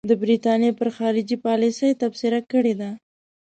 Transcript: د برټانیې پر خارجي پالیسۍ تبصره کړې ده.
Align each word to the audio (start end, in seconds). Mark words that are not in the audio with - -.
د 0.09 0.11
برټانیې 0.21 0.71
پر 0.79 0.87
خارجي 0.95 1.37
پالیسۍ 1.45 1.89
تبصره 2.01 2.39
کړې 2.51 2.73
ده. 2.79 2.89